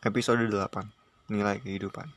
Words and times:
Episode 0.00 0.48
8 0.48 1.28
Nilai 1.28 1.60
Kehidupan. 1.60 2.08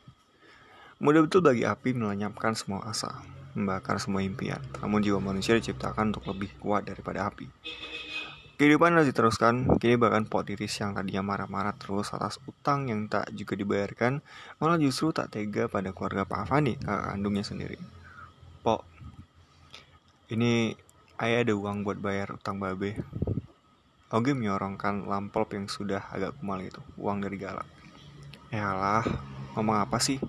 Mudah 1.03 1.19
betul 1.19 1.43
bagi 1.43 1.67
api 1.67 1.91
melenyapkan 1.91 2.55
semua 2.55 2.79
asa 2.87 3.11
Membakar 3.59 3.99
semua 3.99 4.23
impian. 4.23 4.63
Namun 4.79 5.03
jiwa 5.03 5.19
manusia 5.19 5.51
diciptakan 5.59 6.15
untuk 6.15 6.31
lebih 6.31 6.55
kuat 6.63 6.87
daripada 6.87 7.27
api. 7.27 7.43
Kehidupan 8.55 8.95
harus 8.95 9.11
diteruskan 9.11 9.75
Kini 9.83 9.99
bahkan 9.99 10.23
pot 10.23 10.47
iris 10.47 10.79
yang 10.79 10.95
tadinya 10.95 11.27
marah-marah 11.27 11.75
terus 11.75 12.15
atas 12.15 12.39
utang 12.47 12.87
yang 12.87 13.11
tak 13.11 13.27
juga 13.35 13.59
dibayarkan 13.59 14.23
Malah 14.63 14.79
justru 14.79 15.11
tak 15.11 15.35
tega 15.35 15.67
pada 15.67 15.91
keluarga 15.91 16.23
Pak 16.23 16.39
Afani 16.47 16.79
Kakak 16.79 17.19
kandungnya 17.19 17.43
sendiri. 17.43 17.75
Pok 18.63 18.87
Ini 20.31 20.71
Ayah 21.19 21.43
ada 21.43 21.51
uang 21.51 21.83
buat 21.83 21.99
bayar 21.99 22.31
utang 22.31 22.63
babe 22.63 22.95
Oge 24.13 24.37
menyorongkan 24.37 25.09
lampol 25.09 25.49
yang 25.49 25.65
sudah 25.65 26.05
agak 26.13 26.37
kumal 26.37 26.61
itu, 26.61 26.77
uang 27.01 27.25
dari 27.25 27.33
galak. 27.41 27.65
Yalah, 28.53 29.01
ngomong 29.57 29.81
apa 29.81 29.97
sih? 29.97 30.21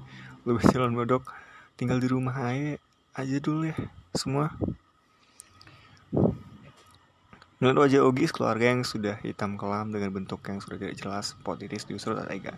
Lu 0.48 0.57
calon 0.73 0.97
bodok, 0.97 1.29
tinggal 1.77 2.01
di 2.01 2.09
rumah 2.09 2.48
aja, 2.48 2.80
aja 3.12 3.37
dulu 3.45 3.69
ya, 3.69 3.77
semua. 4.16 4.57
Melihat 7.60 7.77
wajah 7.77 8.01
Ogi 8.09 8.24
keluarga 8.33 8.73
yang 8.73 8.88
sudah 8.88 9.20
hitam 9.20 9.60
kelam 9.60 9.93
dengan 9.93 10.16
bentuk 10.16 10.41
yang 10.48 10.65
sudah 10.65 10.80
tidak 10.80 10.96
jelas, 10.96 11.37
Pot 11.45 11.60
Iris 11.60 11.85
justru 11.85 12.16
tak 12.16 12.32
tega. 12.32 12.57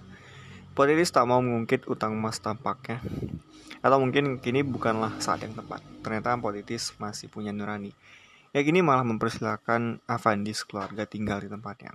Pot 0.79 0.87
Iris 0.87 1.11
tak 1.11 1.27
mau 1.27 1.43
mengungkit 1.43 1.91
utang 1.91 2.15
emas 2.15 2.39
tampaknya. 2.39 3.03
Atau 3.83 3.99
mungkin 3.99 4.39
kini 4.39 4.63
bukanlah 4.63 5.19
saat 5.19 5.43
yang 5.43 5.59
tepat. 5.59 5.83
Ternyata 6.07 6.39
Pot 6.39 6.55
Iris 6.55 6.95
masih 7.03 7.27
punya 7.27 7.51
nurani 7.51 7.91
Ya 8.57 8.65
kini 8.65 8.81
malah 8.81 9.05
mempersilahkan 9.05 10.01
Avandi 10.09 10.57
keluarga 10.65 11.05
tinggal 11.05 11.45
di 11.45 11.53
tempatnya. 11.53 11.93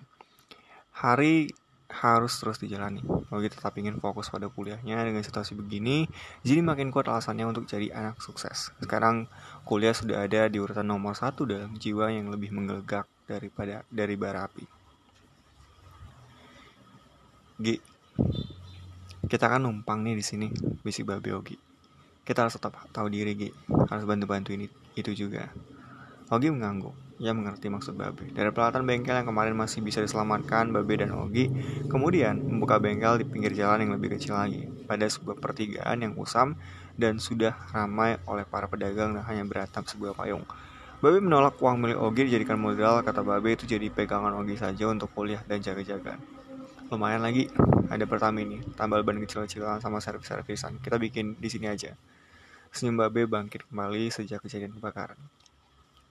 Hari 0.94 1.50
harus 1.90 2.38
terus 2.38 2.62
dijalani. 2.62 3.02
Kalau 3.02 3.42
kita 3.42 3.58
tetap 3.58 3.74
ingin 3.82 3.98
fokus 3.98 4.30
pada 4.30 4.46
kuliahnya 4.46 5.02
dengan 5.02 5.26
situasi 5.26 5.58
begini, 5.58 6.06
jadi 6.46 6.62
makin 6.62 6.94
kuat 6.94 7.10
alasannya 7.10 7.50
untuk 7.50 7.66
jadi 7.66 7.90
anak 7.90 8.22
sukses. 8.22 8.70
Sekarang 8.78 9.26
kuliah 9.66 9.98
sudah 9.98 10.22
ada 10.22 10.46
di 10.54 10.62
urutan 10.62 10.86
nomor 10.86 11.18
satu 11.18 11.50
dalam 11.50 11.74
jiwa 11.82 12.14
yang 12.14 12.30
lebih 12.30 12.54
menggelegak 12.54 13.10
daripada 13.26 13.82
dari 13.90 14.14
bara 14.14 14.46
api. 14.46 14.62
G, 17.58 17.82
kita 19.26 19.50
kan 19.50 19.66
numpang 19.66 20.06
nih 20.06 20.14
di 20.14 20.22
sini, 20.22 20.54
bisi 20.86 21.02
babi 21.02 21.34
Ogi. 21.34 21.58
Kita 22.22 22.46
harus 22.46 22.54
tetap 22.54 22.86
tahu 22.94 23.10
diri, 23.10 23.34
G. 23.34 23.50
Harus 23.90 24.06
bantu-bantu 24.06 24.54
ini 24.54 24.70
itu 24.94 25.10
juga. 25.18 25.50
Ogi 26.32 26.48
mengangguk. 26.48 26.96
Ia 27.20 27.36
mengerti 27.36 27.68
maksud 27.68 28.00
Babe. 28.00 28.32
Dari 28.32 28.48
peralatan 28.56 28.88
bengkel 28.88 29.20
yang 29.20 29.28
kemarin 29.28 29.52
masih 29.52 29.84
bisa 29.84 30.00
diselamatkan, 30.00 30.72
Babe 30.72 30.96
dan 30.96 31.12
Ogi 31.12 31.52
kemudian 31.92 32.40
membuka 32.40 32.80
bengkel 32.80 33.20
di 33.20 33.28
pinggir 33.28 33.52
jalan 33.52 33.84
yang 33.84 33.92
lebih 34.00 34.16
kecil 34.16 34.40
lagi, 34.40 34.64
pada 34.88 35.04
sebuah 35.12 35.44
pertigaan 35.44 36.08
yang 36.08 36.16
usam 36.16 36.56
dan 36.96 37.20
sudah 37.20 37.52
ramai 37.76 38.16
oleh 38.32 38.48
para 38.48 38.72
pedagang 38.72 39.12
dan 39.12 39.28
hanya 39.28 39.44
beratap 39.44 39.84
sebuah 39.92 40.16
payung. 40.16 40.48
Babe 41.04 41.20
menolak 41.20 41.60
uang 41.60 41.84
milik 41.84 42.00
Ogi 42.00 42.32
dijadikan 42.32 42.56
modal, 42.56 43.04
kata 43.04 43.28
Babe 43.28 43.52
itu 43.52 43.68
jadi 43.68 43.92
pegangan 43.92 44.32
Ogi 44.40 44.56
saja 44.56 44.88
untuk 44.88 45.12
kuliah 45.12 45.44
dan 45.52 45.60
jaga-jaga. 45.60 46.16
Lumayan 46.88 47.28
lagi, 47.28 47.52
ada 47.92 48.08
Pertamini, 48.08 48.64
tambal 48.80 49.04
ban 49.04 49.20
kecil-kecilan 49.20 49.84
sama 49.84 50.00
servis-servisan. 50.00 50.80
Kita 50.80 50.96
bikin 50.96 51.36
di 51.36 51.52
sini 51.52 51.68
aja. 51.68 51.92
Senyum 52.72 53.04
Babe 53.04 53.28
bangkit 53.28 53.68
kembali 53.68 54.08
sejak 54.16 54.40
kejadian 54.48 54.72
kebakaran. 54.80 55.20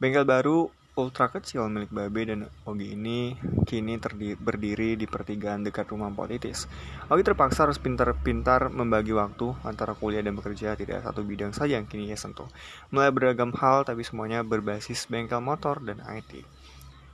Bengkel 0.00 0.24
baru 0.24 0.72
ultra 0.96 1.28
kecil 1.28 1.68
milik 1.68 1.92
Babe 1.92 2.24
dan 2.24 2.48
Ogi 2.64 2.96
ini 2.96 3.36
kini 3.68 4.00
berdiri 4.40 4.96
di 4.96 5.04
pertigaan 5.04 5.60
dekat 5.60 5.92
rumah 5.92 6.08
Potitis. 6.08 6.64
Ogi 7.12 7.20
terpaksa 7.20 7.68
harus 7.68 7.76
pintar-pintar 7.76 8.72
membagi 8.72 9.12
waktu 9.12 9.52
antara 9.60 9.92
kuliah 9.92 10.24
dan 10.24 10.40
bekerja, 10.40 10.72
tidak 10.72 11.04
satu 11.04 11.20
bidang 11.20 11.52
saja 11.52 11.76
yang 11.76 11.84
kini 11.84 12.08
ia 12.08 12.16
sentuh. 12.16 12.48
Mulai 12.88 13.12
beragam 13.12 13.52
hal 13.52 13.84
tapi 13.84 14.00
semuanya 14.00 14.40
berbasis 14.40 15.04
bengkel 15.04 15.44
motor 15.44 15.84
dan 15.84 16.00
IT. 16.00 16.48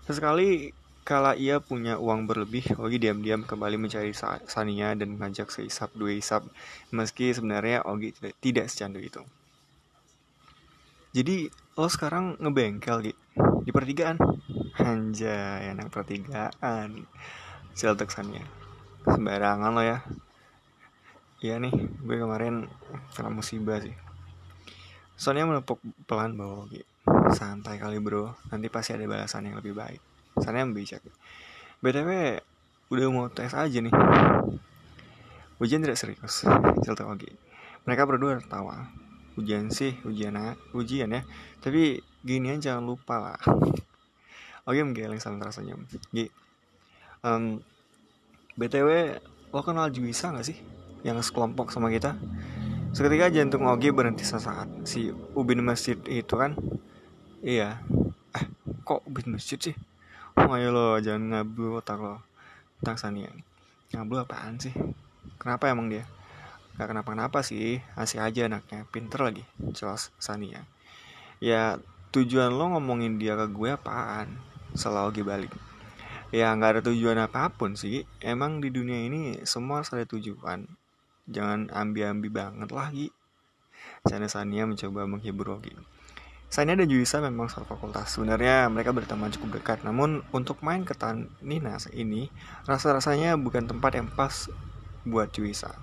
Sesekali 0.07 0.71
kala 1.03 1.35
ia 1.35 1.59
punya 1.59 1.99
uang 1.99 2.31
berlebih, 2.31 2.79
Ogi 2.79 3.03
diam-diam 3.03 3.43
kembali 3.43 3.83
mencari 3.83 4.15
Sania 4.47 4.95
dan 4.95 5.19
mengajak 5.19 5.51
seisap 5.51 5.91
dua 5.99 6.15
isap, 6.15 6.47
meski 6.95 7.35
sebenarnya 7.35 7.83
Ogi 7.83 8.15
tidak, 8.15 8.35
tidak 8.39 8.67
secandu 8.71 9.03
itu. 9.03 9.23
Jadi 11.11 11.66
lo 11.77 11.93
sekarang 11.93 12.41
ngebengkel 12.41 13.05
gitu 13.05 13.21
di 13.63 13.71
pertigaan. 13.71 14.17
Anjay 14.81 15.69
anak 15.69 15.93
pertigaan. 15.93 17.05
Silteksannya 17.77 18.41
sembarangan 19.05 19.71
lo 19.77 19.83
ya. 19.85 20.01
Iya 21.45 21.61
nih 21.61 21.73
gue 21.77 22.17
kemarin 22.17 22.65
kena 23.13 23.29
musibah 23.29 23.77
sih. 23.85 23.93
Soalnya 25.21 25.53
menepuk 25.53 25.85
pelan 26.09 26.33
bawa 26.41 26.65
gitu 26.73 26.89
santai 27.37 27.77
kali 27.77 28.01
bro. 28.01 28.33
Nanti 28.49 28.73
pasti 28.73 28.97
ada 28.97 29.05
balasan 29.05 29.53
yang 29.53 29.61
lebih 29.61 29.77
baik. 29.77 30.01
Sana 30.41 30.65
yang 30.65 30.73
bijak 30.73 31.05
btw 31.85 32.41
udah 32.89 33.05
mau 33.13 33.29
tes 33.29 33.53
aja 33.53 33.79
nih. 33.85 33.93
Ujian 35.61 35.85
tidak 35.85 36.01
serius. 36.01 36.49
Siltek 36.81 37.05
oke 37.05 37.29
mereka 37.87 38.03
berdua 38.03 38.43
tertawa 38.43 38.91
ujian 39.37 39.69
sih 39.69 39.97
ujian 40.03 40.35
ujian 40.73 41.13
ya. 41.13 41.23
Tapi 41.61 42.01
gini 42.25 42.53
aja 42.53 42.75
jangan 42.75 42.85
lupa 42.85 43.15
lah. 43.21 43.41
Oke 44.67 44.83
menggeleng 44.83 45.23
sambil 45.23 45.47
rasanya 45.47 45.79
G 46.11 46.27
um, 47.23 47.63
btw 48.59 49.21
lo 49.55 49.61
kenal 49.63 49.89
Juisa 49.95 50.35
gak 50.35 50.43
sih? 50.43 50.59
Yang 51.07 51.31
sekelompok 51.31 51.71
sama 51.71 51.89
kita? 51.89 52.19
Seketika 52.91 53.31
jantung 53.31 53.69
Ogi 53.69 53.95
berhenti 53.95 54.27
sesaat. 54.27 54.67
Si 54.89 55.13
ubin 55.37 55.63
masjid 55.63 55.95
itu 56.09 56.35
kan? 56.35 56.59
Iya. 57.45 57.79
Eh 58.35 58.45
kok 58.83 59.07
ubin 59.07 59.39
masjid 59.39 59.61
sih? 59.61 59.77
Oh, 60.37 60.51
ayo 60.53 60.75
lo 60.75 60.99
jangan 60.99 61.45
ngablu 61.47 61.79
otak 61.79 62.01
lo. 62.03 62.21
Tentang 62.83 62.99
Sania 62.99 63.31
ngablu 63.95 64.27
apaan 64.27 64.59
sih? 64.59 64.75
Kenapa 65.39 65.71
emang 65.71 65.87
dia 65.87 66.05
Gak 66.77 66.93
kenapa-kenapa 66.93 67.41
sih, 67.41 67.81
asik 67.97 68.21
aja 68.21 68.53
anaknya, 68.53 68.85
pinter 68.93 69.21
lagi, 69.25 69.45
jelas 69.73 70.13
Sania. 70.21 70.69
Ya, 71.41 71.81
tujuan 72.13 72.53
lo 72.53 72.77
ngomongin 72.77 73.17
dia 73.17 73.37
ke 73.37 73.49
gue 73.49 73.73
apaan? 73.73 74.41
Selalu 74.77 75.25
balik. 75.25 75.53
Ya, 76.35 76.53
nggak 76.53 76.71
ada 76.77 76.83
tujuan 76.93 77.17
apa 77.23 77.49
pun 77.49 77.81
sih. 77.81 78.05
Emang 78.21 78.61
di 78.61 78.69
dunia 78.69 78.99
ini 78.99 79.41
semua 79.49 79.81
harus 79.81 79.95
ada 79.97 80.05
tujuan. 80.05 80.69
Jangan 81.25 81.73
ambi-ambi 81.73 82.29
banget 82.29 82.69
lagi. 82.75 83.09
Sana 84.05 84.29
Sania 84.29 84.69
mencoba 84.69 85.07
menghibur 85.07 85.57
Ogi. 85.57 85.73
Sania 86.47 86.79
dan 86.79 86.87
Juisa 86.87 87.19
memang 87.19 87.51
satu 87.51 87.67
fakultas. 87.67 88.15
Sebenarnya 88.15 88.71
mereka 88.71 88.95
berteman 88.95 89.35
cukup 89.35 89.59
dekat. 89.59 89.83
Namun 89.83 90.23
untuk 90.31 90.63
main 90.63 90.87
ke 90.87 90.95
Taninas 90.95 91.91
ini, 91.91 92.31
rasa-rasanya 92.69 93.35
bukan 93.39 93.67
tempat 93.67 93.99
yang 93.99 94.07
pas 94.11 94.47
buat 95.03 95.31
Juisa. 95.35 95.75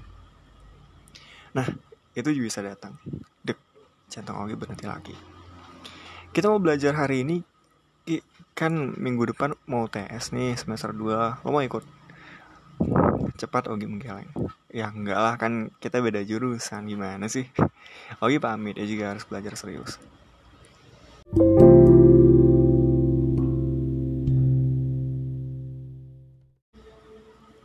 Nah, 1.54 1.68
itu 2.18 2.30
juga 2.34 2.46
bisa 2.50 2.60
datang. 2.66 2.98
Dek, 3.46 3.58
jantung 4.10 4.42
Ogi 4.42 4.58
berhenti 4.58 4.86
lagi. 4.86 5.16
Kita 6.34 6.50
mau 6.50 6.58
belajar 6.58 6.98
hari 6.98 7.22
ini, 7.22 7.38
kan 8.54 8.94
minggu 8.98 9.34
depan 9.34 9.58
mau 9.66 9.90
TS 9.90 10.34
nih 10.34 10.58
semester 10.58 10.94
2. 10.94 11.46
Lo 11.46 11.50
mau 11.50 11.62
ikut? 11.62 11.86
Cepat 13.38 13.70
Ogi 13.70 13.86
menggeleng. 13.86 14.30
Ya 14.74 14.90
enggak 14.90 15.20
lah, 15.22 15.36
kan 15.38 15.70
kita 15.78 16.02
beda 16.02 16.26
jurusan. 16.26 16.90
Gimana 16.90 17.30
sih? 17.30 17.46
Ogi 18.22 18.42
pamit, 18.42 18.78
ya 18.78 18.86
juga 18.90 19.14
harus 19.14 19.26
belajar 19.26 19.54
serius. 19.58 20.02
thank 21.34 21.62
you 21.62 21.63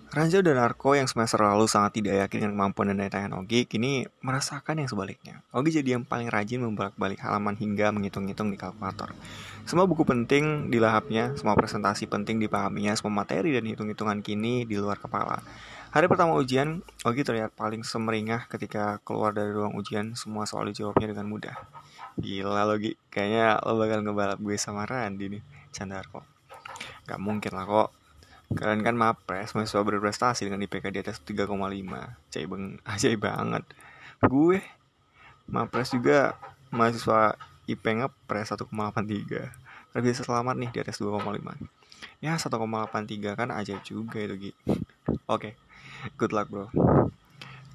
Ranjau 0.08 0.40
dan 0.40 0.56
Arko 0.56 0.96
yang 0.96 1.05
semester 1.05 1.37
lalu 1.44 1.69
sangat 1.69 2.00
tidak 2.00 2.16
yakin 2.25 2.49
dengan 2.49 2.52
kemampuan 2.56 2.88
dan 2.88 3.05
daya 3.05 3.12
tahan 3.12 3.37
Ogi, 3.37 3.69
kini 3.69 4.08
merasakan 4.25 4.81
yang 4.81 4.88
sebaliknya. 4.88 5.44
Ogi 5.52 5.69
jadi 5.69 6.00
yang 6.00 6.08
paling 6.08 6.32
rajin 6.32 6.64
membolak-balik 6.64 7.20
halaman 7.20 7.52
hingga 7.60 7.93
menghitung-hitung 7.93 8.49
di 8.49 8.56
kalkulator. 8.56 9.12
Semua 9.69 9.84
buku 9.84 10.08
penting 10.08 10.72
dilahapnya, 10.72 11.37
semua 11.37 11.52
presentasi 11.52 12.08
penting 12.08 12.40
dipahaminya, 12.40 12.96
semua 12.96 13.20
materi 13.20 13.52
dan 13.52 13.69
hitung-hitungan 13.69 14.25
kini 14.25 14.64
di 14.64 14.81
luar 14.81 14.96
kepala. 14.96 15.44
Hari 15.93 16.08
pertama 16.08 16.40
ujian, 16.40 16.81
Ogi 17.04 17.20
terlihat 17.20 17.52
paling 17.52 17.84
semeringah 17.84 18.49
ketika 18.49 19.04
keluar 19.04 19.37
dari 19.37 19.52
ruang 19.52 19.76
ujian, 19.76 20.16
semua 20.16 20.49
soal 20.49 20.72
dijawabnya 20.72 21.12
dengan 21.12 21.28
mudah. 21.28 21.56
Gila 22.16 22.64
Logi, 22.64 22.96
kayaknya 23.12 23.61
lo 23.61 23.76
bakal 23.76 24.00
ngebalap 24.00 24.40
gue 24.40 24.56
sama 24.56 24.88
Randi 24.88 25.37
nih, 25.37 25.43
canda 25.69 26.00
Arko. 26.00 26.25
Gak 27.04 27.20
mungkin 27.20 27.52
lah 27.52 27.69
kok, 27.69 27.88
Kalian 28.49 28.81
kan 28.81 28.97
mapres, 28.97 29.53
mahasiswa 29.53 29.85
berprestasi 29.85 30.49
dengan 30.49 30.65
IPK 30.65 30.89
di 30.89 31.00
atas 31.05 31.21
3,5 31.21 31.53
Cai 32.33 32.45
bang, 32.49 32.65
ajaib 32.89 33.21
banget. 33.29 33.65
Gue 34.25 34.65
Mapres 35.49 35.93
juga 35.93 36.37
mahasiswa 36.73 37.37
IP 37.69 37.85
ngepres 37.85 38.53
1,83 38.53 38.73
Kan 39.93 40.00
bisa 40.05 40.25
selamat 40.25 40.56
nih 40.61 40.71
di 40.73 40.79
atas 40.81 41.00
2,5 41.00 41.25
Ya 42.25 42.37
1,83 42.37 43.37
kan 43.37 43.49
ajaib 43.53 43.81
juga 43.85 44.19
itu 44.21 44.53
gitu 44.53 44.77
Oke 45.29 45.56
good 46.17 46.33
luck 46.33 46.49
bro 46.53 46.69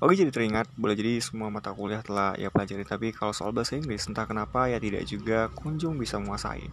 Oke 0.03 0.19
jadi 0.19 0.35
teringat, 0.35 0.67
boleh 0.75 1.00
jadi 1.00 1.23
semua 1.23 1.47
mata 1.47 1.71
kuliah 1.71 2.03
telah 2.03 2.35
ia 2.35 2.51
pelajari, 2.51 2.83
tapi 2.83 3.15
kalau 3.15 3.31
soal 3.31 3.55
bahasa 3.55 3.79
Inggris, 3.79 4.03
entah 4.03 4.27
kenapa 4.27 4.67
ya 4.67 4.75
tidak 4.75 5.07
juga 5.07 5.47
kunjung 5.55 5.95
bisa 5.95 6.19
menguasai. 6.19 6.67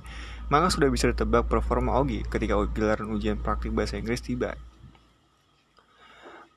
Maka 0.50 0.66
sudah 0.66 0.90
bisa 0.90 1.14
ditebak 1.14 1.46
performa 1.46 1.94
Ogi 1.94 2.26
ketika 2.26 2.58
gelaran 2.74 3.06
ujian 3.14 3.38
praktik 3.38 3.70
bahasa 3.70 4.02
Inggris 4.02 4.18
tiba. 4.18 4.58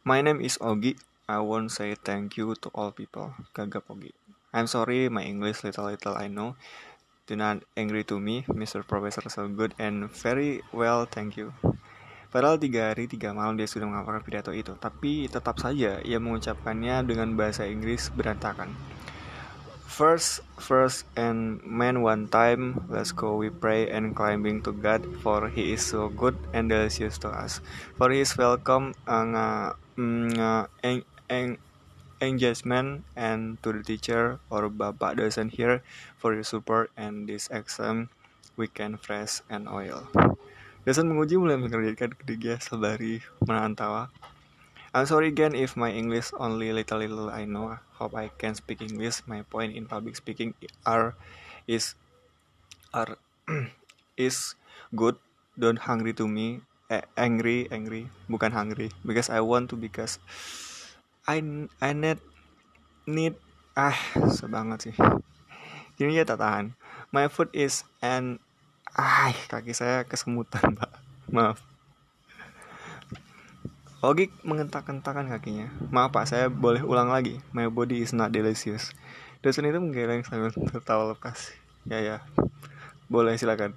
My 0.01 0.25
name 0.25 0.41
is 0.41 0.57
Ogi. 0.65 0.97
I 1.29 1.45
won't 1.45 1.69
say 1.69 1.93
thank 1.93 2.41
you 2.41 2.57
to 2.65 2.73
all 2.73 2.89
people. 2.89 3.37
Gagap 3.53 3.85
Ogi. 3.93 4.09
I'm 4.49 4.65
sorry, 4.65 5.13
my 5.13 5.21
English 5.21 5.61
little 5.61 5.93
little 5.93 6.17
I 6.17 6.25
know. 6.25 6.57
Do 7.29 7.37
not 7.37 7.61
angry 7.77 8.01
to 8.09 8.17
me, 8.17 8.49
Mr. 8.49 8.81
Professor 8.81 9.21
so 9.29 9.45
good 9.45 9.77
and 9.77 10.09
very 10.09 10.65
well, 10.73 11.05
thank 11.05 11.37
you. 11.37 11.53
Padahal 12.33 12.57
tiga 12.57 12.89
hari 12.89 13.06
tiga 13.06 13.30
malam 13.30 13.53
dia 13.53 13.69
sudah 13.69 13.85
mengamalkan 13.85 14.25
pidato 14.25 14.50
itu, 14.50 14.74
tapi 14.81 15.30
tetap 15.30 15.62
saja 15.62 16.01
ia 16.01 16.18
mengucapkannya 16.18 17.06
dengan 17.06 17.38
bahasa 17.38 17.69
Inggris 17.69 18.09
berantakan. 18.09 18.74
First, 19.85 20.41
first 20.57 21.06
and 21.13 21.62
man 21.62 22.01
one 22.01 22.25
time, 22.25 22.89
let's 22.89 23.13
go 23.13 23.38
we 23.38 23.53
pray 23.53 23.85
and 23.85 24.18
climbing 24.18 24.65
to 24.65 24.74
God, 24.74 25.06
for 25.21 25.45
He 25.45 25.77
is 25.77 25.85
so 25.85 26.09
good 26.09 26.33
and 26.57 26.74
delicious 26.74 27.21
to 27.21 27.30
us. 27.30 27.62
For 28.01 28.09
His 28.09 28.33
welcome 28.33 28.97
uh, 29.06 29.77
uh, 29.77 30.65
eng, 30.81 31.06
eng, 31.30 31.62
engagement 32.18 33.06
and 33.13 33.62
to 33.62 33.69
the 33.69 33.85
teacher 33.85 34.41
or 34.50 34.74
Bapak 34.74 35.21
doesn't 35.21 35.53
here 35.62 35.85
for 36.18 36.33
your 36.33 36.47
support 36.47 36.89
and 36.97 37.30
this 37.30 37.45
exam 37.53 38.09
weekend 38.57 39.06
fresh 39.06 39.45
and 39.53 39.69
oil. 39.69 40.09
Dosen 40.83 41.07
menguji 41.07 41.39
mulai 41.39 41.56
mengerjakan 41.56 42.12
ketiga 42.12 42.59
sabari 42.59 43.24
menahan 43.39 43.71
tawa. 43.71 44.12
I'm 44.91 45.07
sorry 45.07 45.31
again 45.31 45.56
if 45.56 45.80
my 45.80 45.88
English 45.88 46.35
only 46.35 46.75
little 46.75 47.00
little 47.00 47.31
I 47.31 47.47
know. 47.47 47.80
Hope 47.95 48.19
I 48.19 48.27
can 48.35 48.51
speak 48.51 48.83
English. 48.83 49.24
My 49.24 49.47
point 49.47 49.80
in 49.80 49.88
public 49.88 50.19
speaking 50.19 50.51
are 50.83 51.15
is 51.71 51.95
are 52.91 53.15
is 54.19 54.59
good. 54.91 55.15
Don't 55.56 55.80
hungry 55.80 56.12
to 56.19 56.27
me. 56.27 56.68
Eh, 56.91 57.00
angry 57.15 57.71
angry 57.71 58.12
bukan 58.27 58.51
hungry 58.51 58.91
because 59.07 59.31
I 59.31 59.39
want 59.39 59.71
to 59.71 59.80
because 59.80 60.19
I 61.24 61.39
I 61.80 61.95
need 61.95 62.19
need 63.07 63.39
ah 63.80 63.95
sebanget 64.35 64.91
sih. 64.91 64.95
Ini 65.95 66.19
ya 66.19 66.27
tak 66.27 66.44
tahan. 66.44 66.75
My 67.15 67.31
food 67.31 67.56
is 67.56 67.88
an 68.03 68.44
Ah, 68.94 69.34
kaki 69.50 69.74
saya 69.74 70.06
kesemutan, 70.06 70.62
Pak. 70.78 70.92
Maaf. 71.34 71.57
Ogi 74.06 74.30
mengentak-kentakan 74.45 75.34
kakinya. 75.34 75.74
Maaf 75.90 76.13
Pak, 76.13 76.30
saya 76.30 76.45
boleh 76.54 76.86
ulang 76.86 77.10
lagi. 77.10 77.42
My 77.57 77.66
body 77.74 78.06
is 78.06 78.13
not 78.13 78.30
delicious. 78.30 78.94
Dosen 79.42 79.66
itu 79.66 79.81
menggeleng 79.81 80.22
sambil 80.22 80.54
tertawa 80.69 81.10
lepas. 81.10 81.57
Ya 81.90 82.06
ya, 82.06 82.18
boleh 83.10 83.34
silakan. 83.34 83.74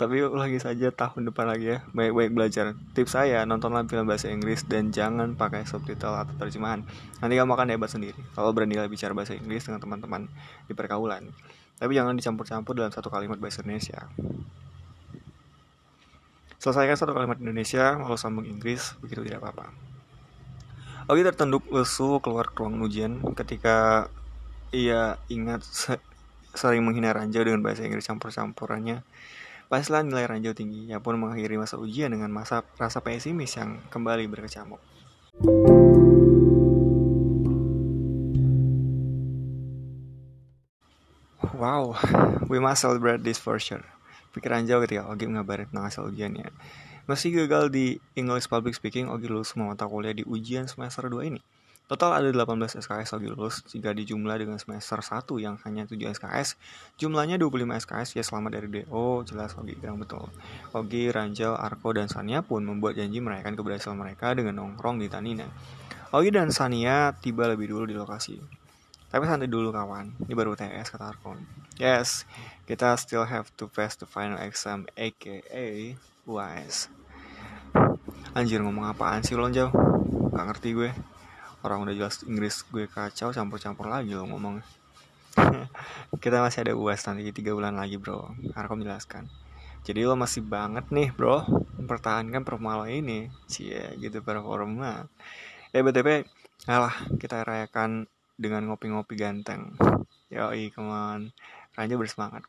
Tapi 0.00 0.24
lagi 0.32 0.56
saja 0.56 0.88
tahun 0.88 1.28
depan 1.28 1.44
lagi 1.44 1.76
ya. 1.76 1.84
Baik-baik 1.92 2.32
belajar. 2.32 2.72
Tips 2.96 3.12
saya, 3.12 3.44
nontonlah 3.44 3.84
film 3.84 4.08
bahasa 4.08 4.32
Inggris 4.32 4.64
dan 4.64 4.88
jangan 4.96 5.36
pakai 5.36 5.68
subtitle 5.68 6.16
atau 6.16 6.32
terjemahan. 6.40 6.80
Nanti 7.20 7.36
kamu 7.36 7.52
akan 7.52 7.68
hebat 7.68 7.92
sendiri. 7.92 8.16
Kalau 8.32 8.56
beranilah 8.56 8.88
bicara 8.88 9.12
bahasa 9.12 9.36
Inggris 9.36 9.68
dengan 9.68 9.84
teman-teman 9.84 10.24
di 10.64 10.72
pergaulan. 10.72 11.28
Tapi 11.76 11.92
jangan 11.92 12.16
dicampur-campur 12.16 12.72
dalam 12.80 12.88
satu 12.88 13.12
kalimat 13.12 13.36
bahasa 13.36 13.60
Indonesia. 13.60 14.08
Selesaikan 16.56 16.96
satu 16.96 17.12
kalimat 17.12 17.36
Indonesia, 17.36 18.00
lalu 18.00 18.16
sambung 18.16 18.48
Inggris, 18.48 18.96
begitu 19.04 19.20
tidak 19.20 19.44
apa-apa. 19.44 19.68
Ogi 21.12 21.24
tertunduk 21.28 21.68
lesu 21.68 22.24
keluar 22.24 22.48
ke 22.48 22.64
ruang 22.64 22.80
ujian 22.80 23.20
ketika 23.36 24.08
ia 24.72 25.20
ingat 25.28 25.60
sering 26.56 26.84
menghina 26.88 27.12
Ranjau 27.12 27.44
dengan 27.44 27.60
bahasa 27.60 27.84
Inggris 27.84 28.08
campur-campurannya. 28.08 29.04
Paslah 29.70 30.02
nilai 30.02 30.26
Ranjau 30.26 30.50
tinggi, 30.50 30.90
ia 30.90 30.98
pun 30.98 31.14
mengakhiri 31.14 31.54
masa 31.54 31.78
ujian 31.78 32.10
dengan 32.10 32.26
masa 32.34 32.66
rasa 32.74 32.98
pesimis 32.98 33.54
yang 33.54 33.78
kembali 33.86 34.26
berkecamuk. 34.26 34.82
Wow, 41.54 41.94
we 42.50 42.58
must 42.58 42.82
celebrate 42.82 43.22
this 43.22 43.38
for 43.38 43.62
sure. 43.62 43.86
Pikiran 44.34 44.66
jauh 44.66 44.82
ketika 44.82 45.06
Ogi 45.06 45.30
mengabarin 45.30 45.70
tentang 45.70 45.86
hasil 45.86 46.10
ujiannya. 46.10 46.50
Meski 47.06 47.30
gagal 47.30 47.70
di 47.70 48.02
English 48.18 48.50
Public 48.50 48.74
Speaking, 48.74 49.06
Ogi 49.06 49.30
lulus 49.30 49.54
semua 49.54 49.70
mata 49.70 49.86
kuliah 49.86 50.18
di 50.18 50.26
ujian 50.26 50.66
semester 50.66 51.06
2 51.06 51.30
ini. 51.30 51.38
Total 51.90 52.22
ada 52.22 52.30
18 52.30 52.78
SKS 52.86 53.18
Ogi 53.18 53.26
lulus, 53.26 53.66
jika 53.66 53.90
dijumlah 53.90 54.38
dengan 54.38 54.62
semester 54.62 55.02
1 55.02 55.26
yang 55.42 55.58
hanya 55.66 55.90
7 55.90 55.98
SKS, 56.14 56.54
jumlahnya 56.94 57.34
25 57.34 57.66
SKS 57.82 58.14
ya 58.14 58.22
selamat 58.22 58.62
dari 58.62 58.70
DO, 58.70 59.26
jelas 59.26 59.58
Ogi 59.58 59.74
bilang 59.74 59.98
betul. 59.98 60.30
Ogi, 60.70 61.10
Ranjau, 61.10 61.58
Arko, 61.58 61.90
dan 61.90 62.06
Sania 62.06 62.46
pun 62.46 62.62
membuat 62.62 62.94
janji 62.94 63.18
merayakan 63.18 63.58
keberhasilan 63.58 63.98
mereka 63.98 64.30
dengan 64.38 64.62
nongkrong 64.62 65.02
di 65.02 65.10
Tanina. 65.10 65.50
Ogi 66.14 66.30
dan 66.30 66.54
Sania 66.54 67.10
tiba 67.18 67.50
lebih 67.50 67.66
dulu 67.66 67.90
di 67.90 67.98
lokasi. 67.98 68.38
Tapi 69.10 69.26
santai 69.26 69.50
dulu 69.50 69.74
kawan, 69.74 70.14
ini 70.30 70.34
baru 70.38 70.54
TS 70.54 70.94
kata 70.94 71.10
Arkon. 71.10 71.42
Yes, 71.74 72.22
kita 72.70 72.94
still 73.02 73.26
have 73.26 73.50
to 73.58 73.66
pass 73.66 73.98
the 73.98 74.06
final 74.06 74.38
exam 74.38 74.86
aka 74.94 75.42
UAS. 76.22 76.86
Anjir 78.38 78.62
ngomong 78.62 78.86
apaan 78.86 79.26
sih 79.26 79.34
lo 79.34 79.50
jauh? 79.50 79.74
Gak 80.30 80.46
ngerti 80.54 80.70
gue. 80.70 81.18
Orang 81.60 81.84
udah 81.84 81.92
jelas 81.92 82.24
Inggris 82.24 82.64
gue 82.68 82.88
kacau 82.88 83.32
campur-campur 83.32 83.86
lagi 83.88 84.16
lo 84.16 84.24
ngomong. 84.24 84.64
kita 86.24 86.42
masih 86.42 86.66
ada 86.66 86.72
UAS 86.74 87.04
nanti 87.06 87.28
tiga 87.30 87.52
bulan 87.52 87.76
lagi 87.76 88.00
bro. 88.00 88.32
Arkom 88.56 88.80
jelaskan. 88.80 89.28
Jadi 89.84 90.04
lo 90.04 90.16
masih 90.16 90.44
banget 90.44 90.88
nih 90.92 91.12
bro 91.12 91.44
mempertahankan 91.80 92.44
performa 92.44 92.80
lo 92.80 92.86
ini. 92.88 93.28
Cie 93.48 93.96
gitu 94.00 94.20
performa. 94.20 95.08
Eh 95.72 95.80
BTP, 95.80 96.24
alah 96.66 96.94
kita 97.16 97.44
rayakan 97.46 98.08
dengan 98.40 98.68
ngopi-ngopi 98.68 99.14
ganteng. 99.20 99.76
Yoi, 100.30 100.72
come 100.72 100.90
on. 100.90 101.20
Raja 101.76 101.94
bersemangat. 101.98 102.46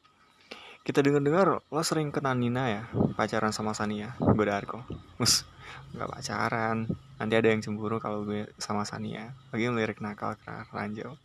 Kita 0.81 0.97
dengar-dengar 1.05 1.61
lo 1.61 1.81
sering 1.85 2.09
kena 2.09 2.33
Nina 2.33 2.65
ya, 2.65 2.83
pacaran 3.13 3.53
sama 3.53 3.77
Sania, 3.77 4.17
gue 4.17 4.45
Darko. 4.50 4.81
Mus, 5.21 5.45
gak 5.93 6.09
pacaran. 6.09 6.89
Nanti 7.21 7.33
ada 7.38 7.53
yang 7.53 7.61
cemburu 7.61 8.01
kalau 8.01 8.25
gue 8.25 8.50
sama 8.57 8.81
Sania. 8.81 9.29
Lagi 9.53 9.69
melirik 9.69 10.01
nakal 10.01 10.33
ke 10.41 10.50
Ranjau. 10.73 11.21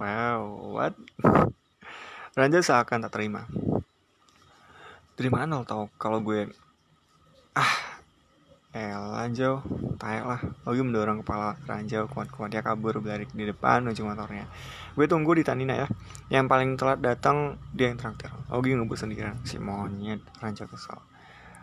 Wow, 0.00 0.72
what? 0.72 0.96
Ranjau 2.40 2.64
seakan 2.64 3.04
tak 3.04 3.12
terima. 3.12 3.44
Dari 5.20 5.28
mana 5.28 5.60
lo 5.60 5.68
tau 5.68 5.92
kalau 6.00 6.24
gue 6.24 6.48
ah 7.52 7.91
Ranjau, 9.22 9.60
tayak 10.00 10.24
lah. 10.26 10.40
Ogi 10.66 10.82
mendorong 10.82 11.20
kepala 11.22 11.54
Ranjau 11.62 12.10
kuat-kuat 12.10 12.50
dia 12.50 12.58
kabur 12.58 12.98
balik 12.98 13.30
di 13.36 13.46
depan 13.46 13.86
ujung 13.86 14.10
motornya. 14.10 14.50
Gue 14.98 15.06
tunggu 15.06 15.36
di 15.36 15.46
Tanina 15.46 15.78
ya. 15.78 15.86
Yang 16.26 16.46
paling 16.50 16.70
telat 16.74 16.98
datang 16.98 17.60
dia 17.70 17.92
yang 17.92 18.00
traktir. 18.02 18.34
Ogi 18.50 18.74
ngebut 18.74 18.98
sendirian. 18.98 19.38
Si 19.44 19.62
monyet 19.62 20.24
Ranjau 20.42 20.66
kesal. 20.66 20.98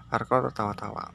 Arko 0.07 0.49
tertawa-tawa. 0.49 1.11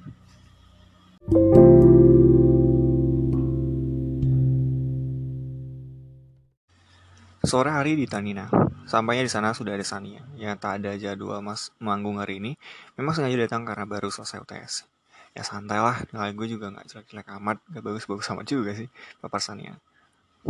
Sore 7.41 7.71
hari 7.73 7.97
di 7.97 8.05
Tanina. 8.05 8.53
Sampainya 8.85 9.25
di 9.25 9.33
sana 9.33 9.57
sudah 9.57 9.73
ada 9.73 9.87
Sania 9.87 10.21
yang 10.37 10.61
tak 10.61 10.85
ada 10.85 10.93
jadwal 11.01 11.41
mas 11.41 11.73
manggung 11.81 12.21
hari 12.21 12.37
ini. 12.37 12.53
Memang 13.01 13.17
sengaja 13.17 13.41
datang 13.41 13.65
karena 13.65 13.89
baru 13.89 14.13
selesai 14.13 14.45
UTS 14.45 14.94
ya 15.35 15.43
santai 15.43 15.83
lah. 15.83 16.01
Nilai 16.15 16.33
gue 16.33 16.47
juga 16.47 16.71
nggak 16.71 16.87
jelek-jelek 16.89 17.29
amat. 17.43 17.59
Gak 17.75 17.83
bagus-bagus 17.83 18.31
amat 18.33 18.47
juga 18.47 18.73
sih 18.73 18.89
papasannya 19.21 19.77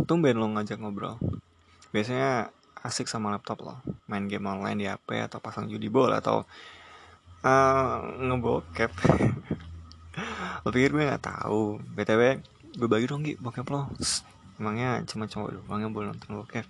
tumben 0.03 0.35
lo 0.35 0.51
ngajak 0.51 0.83
ngobrol. 0.83 1.15
Biasanya 1.95 2.51
asik 2.83 3.07
sama 3.07 3.31
laptop 3.31 3.63
lo. 3.63 3.79
Main 4.11 4.27
game 4.27 4.43
online 4.43 4.77
di 4.83 4.85
HP 4.91 5.23
atau 5.23 5.39
pasang 5.39 5.71
judi 5.71 5.87
bola 5.87 6.19
atau 6.19 6.43
uh, 7.47 7.97
ngebokep. 8.19 8.91
Lo 10.67 10.69
pikir 10.75 10.91
gue 10.91 11.07
nggak 11.07 11.23
tahu. 11.23 11.79
Btw 11.95 12.43
gue 12.75 12.89
bagi 12.91 13.07
dong 13.07 13.23
gitu 13.23 13.39
bokep 13.39 13.67
lo. 13.71 13.87
Emangnya 14.59 14.99
cuma 15.07 15.31
cowok 15.31 15.63
doang 15.63 15.79
yang 15.79 15.95
boleh 15.95 16.11
nonton 16.11 16.43
bokep? 16.43 16.67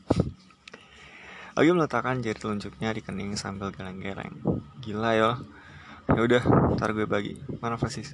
Lagi 1.55 1.69
meletakkan 1.71 2.21
jari 2.21 2.37
telunjuknya 2.37 2.93
di 2.93 3.01
kening 3.01 3.33
sambil 3.33 3.73
geleng-geleng. 3.73 4.37
Gila 4.85 5.11
ya, 5.17 5.31
ya 6.11 6.21
udah 6.21 6.43
ntar 6.77 6.93
gue 6.93 7.07
bagi 7.09 7.39
mana 7.63 7.79
Francis 7.79 8.13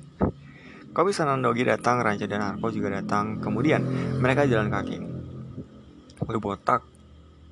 Kopi 0.91 1.15
Sanandogi 1.15 1.63
datang, 1.63 2.03
Raja 2.03 2.27
dan 2.27 2.43
Arko 2.43 2.67
juga 2.67 2.91
datang. 2.91 3.39
Kemudian 3.39 3.79
mereka 4.19 4.43
jalan 4.43 4.67
kaki. 4.67 4.99
Gue 6.19 6.35
botak. 6.35 6.83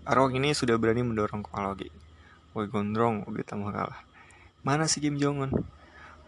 Arko 0.03 0.27
ini 0.35 0.51
sudah 0.51 0.75
berani 0.75 1.07
mendorong 1.07 1.47
kepala 1.47 1.71
Ogi. 1.71 1.87
Gue 2.51 2.67
gondrong, 2.67 3.23
Ogi 3.31 3.47
tambah 3.47 3.71
kalah. 3.71 4.03
Mana 4.67 4.91
si 4.91 4.99
Kim 4.99 5.15
Jong 5.15 5.47
Un? 5.47 5.51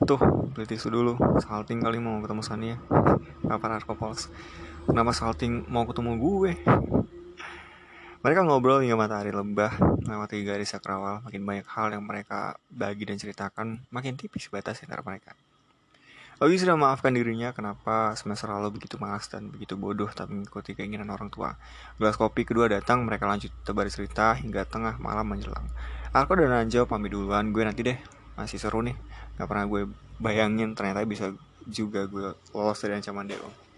tuh 0.01 0.17
beli 0.53 0.65
tisu 0.65 0.89
dulu 0.89 1.13
salting 1.37 1.77
kali 1.77 2.01
mau 2.01 2.17
ketemu 2.25 2.41
Sania 2.41 2.77
apa 3.45 3.65
narkopols 3.69 4.33
kenapa 4.89 5.13
salting 5.13 5.69
mau 5.69 5.85
ketemu 5.85 6.17
gue 6.17 6.51
mereka 8.21 8.45
ngobrol 8.45 8.85
hingga 8.85 8.93
matahari 8.93 9.33
lebah, 9.33 9.81
melewati 10.05 10.45
garis 10.45 10.69
sakrawal, 10.69 11.25
makin 11.25 11.41
banyak 11.41 11.65
hal 11.65 11.89
yang 11.89 12.05
mereka 12.05 12.53
bagi 12.69 13.09
dan 13.09 13.17
ceritakan, 13.17 13.81
makin 13.89 14.13
tipis 14.13 14.45
batas 14.53 14.77
antara 14.85 15.01
mereka. 15.01 15.33
Ogi 16.37 16.61
sudah 16.61 16.77
maafkan 16.77 17.17
dirinya 17.17 17.49
kenapa 17.53 18.13
semester 18.13 18.49
lalu 18.49 18.77
begitu 18.77 19.01
malas 19.01 19.25
dan 19.29 19.49
begitu 19.49 19.73
bodoh 19.73 20.09
tak 20.09 20.29
mengikuti 20.29 20.77
keinginan 20.77 21.09
orang 21.09 21.33
tua. 21.33 21.57
Gelas 21.97 22.13
kopi 22.17 22.45
kedua 22.45 22.69
datang, 22.69 23.05
mereka 23.05 23.25
lanjut 23.25 23.49
tebar 23.65 23.89
cerita 23.89 24.37
hingga 24.37 24.69
tengah 24.69 25.01
malam 25.01 25.25
menjelang. 25.25 25.65
Aku 26.13 26.37
dan 26.37 26.53
Anjo 26.53 26.85
pamit 26.85 27.13
duluan, 27.13 27.49
gue 27.49 27.61
nanti 27.65 27.81
deh. 27.81 27.97
Masih 28.37 28.61
seru 28.61 28.85
nih, 28.85 28.97
gak 29.37 29.49
pernah 29.49 29.65
gue 29.65 29.89
bayangin 30.21 30.77
ternyata 30.77 31.05
bisa 31.09 31.33
juga 31.65 32.05
gue 32.05 32.37
lolos 32.53 32.77
dari 32.81 32.97
ancaman 32.97 33.25
Deo 33.25 33.70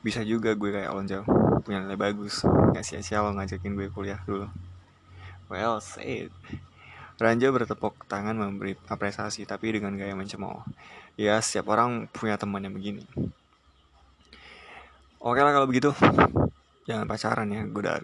bisa 0.00 0.22
juga 0.22 0.54
gue 0.54 0.70
kayak 0.70 0.90
Alonso 0.90 1.26
punya 1.62 1.84
nilai 1.84 1.98
bagus. 1.98 2.46
Gak 2.72 2.84
sia-sia 2.86 3.20
lo 3.20 3.34
ngajakin 3.34 3.74
gue 3.74 3.88
kuliah 3.92 4.20
dulu. 4.24 4.48
Well 5.52 5.82
said. 5.84 6.32
Ranjo 7.18 7.50
bertepuk 7.50 8.06
tangan 8.06 8.38
memberi 8.38 8.78
apresiasi 8.86 9.42
tapi 9.42 9.74
dengan 9.74 9.98
gaya 9.98 10.14
mencemooh. 10.14 10.62
Ya 11.18 11.42
setiap 11.42 11.74
orang 11.74 12.06
punya 12.14 12.38
teman 12.38 12.62
yang 12.62 12.72
begini. 12.72 13.02
Oke 15.18 15.42
lah 15.42 15.50
kalau 15.50 15.66
begitu. 15.66 15.90
Jangan 16.86 17.10
pacaran 17.10 17.50
ya 17.50 17.66
udah 17.66 18.00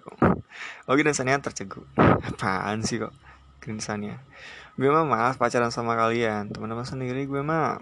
Oke 0.84 1.00
dan 1.00 1.16
Sania 1.16 1.40
terceguk 1.40 1.88
Apaan 1.96 2.84
sih 2.84 3.00
kok? 3.00 3.16
Sania 3.80 4.20
Gue 4.76 4.92
mah 4.92 5.06
malas 5.08 5.40
pacaran 5.40 5.72
sama 5.72 5.96
kalian. 5.96 6.52
Teman-teman 6.52 6.84
sendiri 6.84 7.24
gue 7.24 7.40
mah 7.40 7.80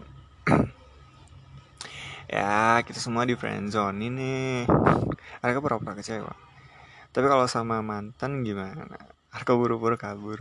ya 2.33 2.81
kita 2.81 2.97
semua 2.97 3.29
di 3.29 3.37
friendzone 3.37 4.01
ini. 4.09 4.65
Arka 5.45 5.61
pura-pura 5.61 5.93
kecewa. 5.93 6.33
Tapi 7.13 7.27
kalau 7.29 7.45
sama 7.45 7.85
mantan 7.85 8.41
gimana? 8.41 8.89
Arka 9.29 9.53
buru-buru 9.53 10.01
kabur. 10.01 10.41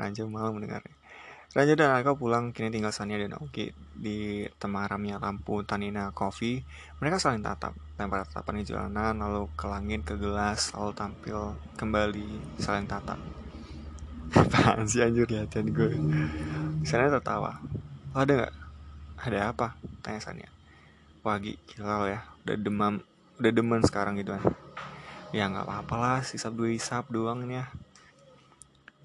Raja 0.00 0.24
malu 0.24 0.56
mendengarnya. 0.56 0.96
Raja 1.52 1.72
dan 1.76 1.92
Arka 1.92 2.16
pulang 2.16 2.56
kini 2.56 2.72
tinggal 2.72 2.92
Sania 2.92 3.20
dan 3.20 3.36
Oki 3.36 3.72
di 3.92 4.48
temaramnya 4.56 5.20
lampu 5.20 5.60
Tanina 5.60 6.08
Coffee. 6.16 6.64
Mereka 7.04 7.20
saling 7.20 7.44
tatap 7.44 7.76
lempar 8.00 8.24
tatapan 8.28 8.60
di 8.60 8.64
jalanan 8.68 9.16
lalu 9.20 9.48
ke 9.56 9.64
langit 9.68 10.04
ke 10.04 10.20
gelas 10.20 10.72
lalu 10.76 10.92
tampil 10.96 11.52
kembali 11.76 12.60
saling 12.60 12.88
tatap. 12.88 13.20
Apaan 14.40 14.88
sih 14.88 15.04
anjir 15.04 15.28
liatin 15.28 15.72
gue. 15.72 15.96
Sania 16.84 17.12
tertawa. 17.12 17.60
Oh, 18.16 18.24
ada 18.24 18.32
nggak? 18.32 18.54
Ada 19.20 19.38
apa? 19.52 19.76
Tanya 20.04 20.20
Sania 20.20 20.55
pagi 21.26 21.58
lo 21.82 22.06
ya. 22.06 22.22
Udah 22.46 22.54
demam 22.54 23.02
udah 23.42 23.50
demen 23.50 23.82
sekarang 23.82 24.14
gitu 24.22 24.38
kan. 24.38 24.46
Ya 25.34 25.50
nggak 25.50 25.66
apa-apa 25.66 25.94
lah 25.98 26.18
sisa 26.22 26.54
dua 26.54 26.70
isap 26.70 27.10
doang 27.10 27.42
nih 27.42 27.58
ya. 27.58 27.66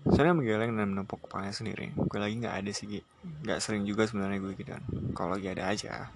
Soalnya 0.06 0.38
menggeleng 0.38 0.78
dan 0.78 0.94
menepuk 0.94 1.26
kepalanya 1.26 1.54
sendiri. 1.54 1.90
Gue 1.98 2.22
lagi 2.22 2.38
nggak 2.38 2.56
ada 2.62 2.72
sih 2.74 3.02
nggak 3.42 3.58
sering 3.58 3.90
juga 3.90 4.06
sebenarnya 4.06 4.38
gue 4.38 4.54
gitu 4.54 4.70
kan. 4.70 4.84
Kalau 5.18 5.34
lagi 5.34 5.50
ada 5.50 5.66
aja. 5.66 6.14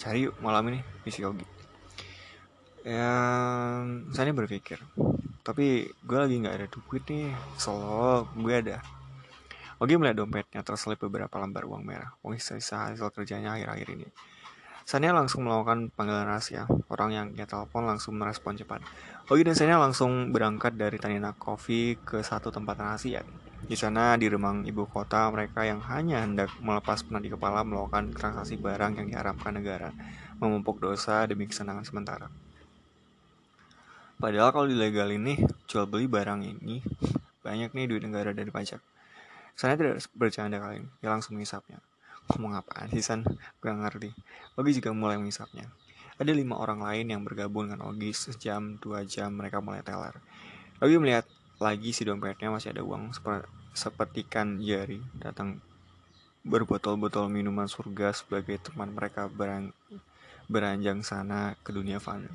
Cari 0.00 0.26
yuk 0.26 0.34
malam 0.42 0.66
ini 0.74 0.82
Misi 1.06 1.22
Yogi 1.22 1.46
Ya 2.82 3.14
Saya 4.10 4.32
berpikir. 4.32 4.80
Tapi 5.44 5.92
gue 5.92 6.18
lagi 6.18 6.40
nggak 6.40 6.56
ada 6.56 6.66
duit 6.66 7.04
nih 7.04 7.30
Solo 7.60 8.32
gue 8.32 8.54
ada. 8.56 8.80
Ogi 9.76 10.00
melihat 10.00 10.24
dompetnya 10.24 10.64
terselip 10.64 11.04
beberapa 11.04 11.36
lembar 11.36 11.68
uang 11.68 11.84
merah. 11.84 12.16
Uang 12.24 12.40
sisa 12.40 12.88
hasil 12.88 13.12
kerjanya 13.12 13.52
akhir-akhir 13.60 13.88
ini 13.92 14.08
Sania 14.84 15.16
langsung 15.16 15.48
melakukan 15.48 15.88
panggilan 15.96 16.28
rahasia. 16.28 16.68
Orang 16.92 17.08
yang 17.16 17.32
ia 17.32 17.48
telepon 17.48 17.88
langsung 17.88 18.20
merespon 18.20 18.52
cepat. 18.52 18.84
Ogi 19.32 19.40
dan 19.40 19.56
Sania 19.56 19.80
langsung 19.80 20.28
berangkat 20.28 20.76
dari 20.76 21.00
Tanina 21.00 21.32
Coffee 21.32 21.96
ke 21.96 22.20
satu 22.20 22.52
tempat 22.52 22.76
rahasia. 22.76 23.24
Di 23.64 23.80
sana, 23.80 24.12
di 24.20 24.28
remang 24.28 24.68
ibu 24.68 24.84
kota, 24.84 25.32
mereka 25.32 25.64
yang 25.64 25.80
hanya 25.88 26.20
hendak 26.20 26.52
melepas 26.60 27.00
penat 27.00 27.24
di 27.24 27.32
kepala 27.32 27.64
melakukan 27.64 28.12
transaksi 28.12 28.60
barang 28.60 29.00
yang 29.00 29.08
diharapkan 29.08 29.56
negara, 29.56 29.88
memumpuk 30.36 30.76
dosa 30.76 31.24
demi 31.24 31.48
kesenangan 31.48 31.88
sementara. 31.88 32.28
Padahal 34.20 34.52
kalau 34.52 34.68
di 34.68 34.76
legal 34.76 35.08
ini, 35.08 35.40
jual 35.64 35.88
beli 35.88 36.04
barang 36.12 36.44
ini, 36.44 36.84
banyak 37.40 37.72
nih 37.72 37.88
duit 37.88 38.04
negara 38.04 38.36
dari 38.36 38.52
pajak. 38.52 38.84
Sania 39.56 39.80
tidak 39.80 40.04
bercanda 40.12 40.60
kali 40.60 40.84
ini, 40.84 40.88
dia 41.00 41.08
langsung 41.08 41.40
mengisapnya 41.40 41.80
ngomong 42.32 42.56
apaan 42.56 42.88
sih 42.88 43.04
San 43.04 43.26
gak 43.60 43.76
ngerti 43.76 44.10
Ogi 44.56 44.80
juga 44.80 44.94
mulai 44.96 45.20
mengisapnya 45.20 45.68
ada 46.14 46.30
lima 46.30 46.56
orang 46.56 46.80
lain 46.80 47.10
yang 47.10 47.22
bergabung 47.26 47.68
dengan 47.68 47.90
Ogi 47.90 48.14
sejam 48.14 48.78
dua 48.78 49.02
jam 49.04 49.34
mereka 49.34 49.58
mulai 49.58 49.84
teler 49.84 50.16
Ogi 50.80 50.96
melihat 50.96 51.26
lagi 51.58 51.94
si 51.94 52.02
dompetnya 52.02 52.50
masih 52.50 52.74
ada 52.74 52.82
uang 52.82 53.14
sepetikan 53.74 54.58
jari 54.58 55.02
datang 55.18 55.62
berbotol-botol 56.44 57.32
minuman 57.32 57.64
surga 57.64 58.12
sebagai 58.12 58.60
teman 58.60 58.92
mereka 58.92 59.32
berang, 59.32 59.72
beranjang 60.44 61.00
sana 61.00 61.56
ke 61.64 61.72
dunia 61.72 61.96
fana. 61.96 62.28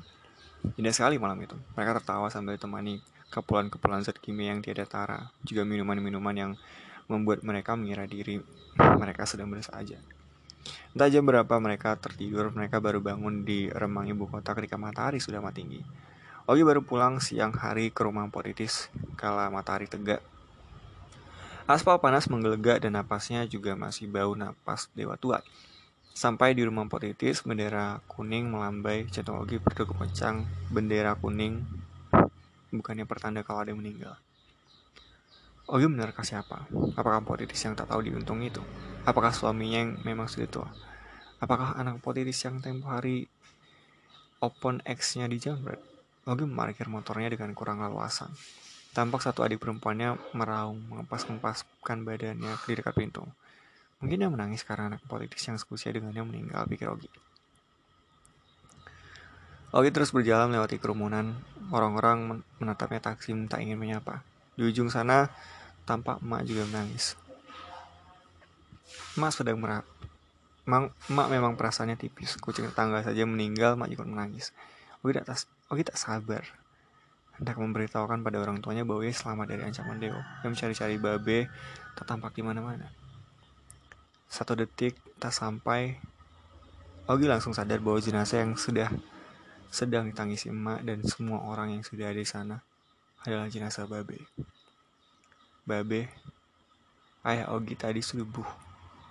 Indah 0.74 0.90
sekali 0.90 1.16
malam 1.16 1.38
itu. 1.38 1.54
Mereka 1.78 2.02
tertawa 2.02 2.26
sambil 2.26 2.58
ditemani 2.58 2.98
kepulan-kepulan 3.30 4.02
zat 4.02 4.18
kimia 4.18 4.50
yang 4.50 4.60
tiada 4.60 4.82
tara, 4.82 5.30
juga 5.46 5.62
minuman-minuman 5.62 6.34
yang 6.34 6.52
membuat 7.10 7.42
mereka 7.42 7.74
mengira 7.74 8.06
diri 8.06 8.38
mereka 8.78 9.26
sedang 9.26 9.50
bersaja. 9.50 9.98
Entah 10.94 11.10
jam 11.10 11.26
berapa 11.26 11.54
mereka 11.58 11.98
tertidur, 11.98 12.54
mereka 12.54 12.78
baru 12.78 13.02
bangun 13.02 13.42
di 13.42 13.66
remang 13.70 14.06
ibu 14.06 14.30
kota 14.30 14.54
ketika 14.54 14.78
matahari 14.78 15.18
sudah 15.18 15.42
mati 15.42 15.62
tinggi. 15.62 15.80
Ogi 16.50 16.66
baru 16.66 16.82
pulang 16.82 17.22
siang 17.22 17.54
hari 17.54 17.94
ke 17.94 18.02
rumah 18.02 18.26
Politis 18.26 18.90
kala 19.14 19.50
matahari 19.54 19.86
tegak. 19.86 20.18
Aspal 21.70 22.02
panas 22.02 22.26
menggelegak 22.26 22.82
dan 22.82 22.98
napasnya 22.98 23.46
juga 23.46 23.78
masih 23.78 24.10
bau 24.10 24.34
napas 24.34 24.90
dewa 24.90 25.14
tua. 25.14 25.46
Sampai 26.10 26.58
di 26.58 26.66
rumah 26.66 26.90
Politis, 26.90 27.46
bendera 27.46 28.02
kuning 28.10 28.50
melambai, 28.50 29.06
jantung 29.14 29.38
Ogi 29.38 29.62
berdegup 29.62 29.94
kencang. 29.94 30.42
Bendera 30.74 31.14
kuning 31.14 31.62
bukannya 32.74 33.06
pertanda 33.06 33.46
kalau 33.46 33.62
ada 33.62 33.70
yang 33.70 33.78
meninggal. 33.78 34.18
Ogi 35.70 35.86
menerka 35.86 36.26
siapa? 36.26 36.66
Apakah 36.98 37.22
politis 37.22 37.62
yang 37.62 37.78
tak 37.78 37.86
tahu 37.86 38.02
diuntung 38.02 38.42
itu? 38.42 38.58
Apakah 39.06 39.30
suaminya 39.30 39.78
yang 39.86 40.02
memang 40.02 40.26
sudah 40.26 40.50
tua? 40.50 40.66
Apakah 41.38 41.78
anak 41.78 42.02
politis 42.02 42.42
yang 42.42 42.58
tempo 42.58 42.90
hari 42.90 43.30
open 44.42 44.82
X-nya 44.82 45.30
di 45.30 45.38
dijamret? 45.38 45.78
Ogi 46.26 46.42
memarkir 46.42 46.90
motornya 46.90 47.30
dengan 47.30 47.54
kurang 47.54 47.86
leluasan. 47.86 48.34
Tampak 48.90 49.22
satu 49.22 49.46
adik 49.46 49.62
perempuannya 49.62 50.18
meraung, 50.34 50.82
mengepas-ngepaskan 50.90 52.02
badannya 52.02 52.50
di 52.66 52.74
dekat 52.74 52.94
pintu. 52.98 53.22
Mungkin 54.02 54.26
dia 54.26 54.26
menangis 54.26 54.66
karena 54.66 54.90
anak 54.90 55.06
politis 55.06 55.46
yang 55.46 55.54
seusia 55.54 55.94
dengannya 55.94 56.26
meninggal, 56.26 56.66
pikir 56.66 56.90
Ogi. 56.90 57.06
Ogi 59.70 59.94
terus 59.94 60.10
berjalan 60.10 60.50
melewati 60.50 60.82
kerumunan. 60.82 61.38
Orang-orang 61.70 62.42
menatapnya 62.58 63.14
Taksim 63.14 63.46
tak 63.46 63.62
ingin 63.62 63.78
menyapa. 63.78 64.26
Di 64.58 64.66
ujung 64.66 64.90
sana, 64.90 65.30
Tampak 65.90 66.22
emak 66.22 66.46
juga 66.46 66.70
menangis. 66.70 67.18
Emak 69.18 69.34
sedang 69.34 69.58
merap. 69.58 69.82
Emak, 70.62 70.94
emak 71.10 71.26
memang 71.34 71.58
perasaannya 71.58 71.98
tipis. 71.98 72.38
Kucing 72.38 72.70
tetangga 72.70 73.02
saja 73.02 73.26
meninggal, 73.26 73.74
emak 73.74 73.90
juga 73.90 74.06
menangis. 74.06 74.54
Ogi 75.02 75.18
tak, 75.18 75.42
Ogi 75.66 75.82
tak 75.82 75.98
sabar. 75.98 76.46
Hendak 77.34 77.58
memberitahukan 77.58 78.22
pada 78.22 78.38
orang 78.38 78.62
tuanya 78.62 78.86
bahwa 78.86 79.02
ia 79.02 79.10
selamat 79.10 79.50
dari 79.50 79.66
ancaman 79.66 79.98
Deo 79.98 80.14
yang 80.46 80.54
mencari-cari 80.54 80.94
babe 80.94 81.50
tak 81.98 82.06
tampak 82.06 82.38
di 82.38 82.46
mana-mana. 82.46 82.86
Satu 84.30 84.54
detik 84.54 84.94
tak 85.18 85.34
sampai, 85.34 85.98
Ogi 87.10 87.26
langsung 87.26 87.50
sadar 87.50 87.82
bahwa 87.82 87.98
jenazah 87.98 88.46
yang 88.46 88.54
sudah 88.54 88.94
sedang 89.74 90.06
ditangisi 90.06 90.54
emak 90.54 90.86
dan 90.86 91.02
semua 91.02 91.42
orang 91.50 91.74
yang 91.74 91.82
sudah 91.82 92.14
ada 92.14 92.22
di 92.22 92.30
sana 92.30 92.62
adalah 93.26 93.50
jenazah 93.50 93.90
babe. 93.90 94.22
Babe, 95.70 96.10
ayah 97.22 97.54
Ogi 97.54 97.78
tadi 97.78 98.02
subuh 98.02 98.42